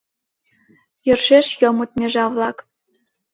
[1.05, 2.57] Йӧршеш йомыт межа-влак.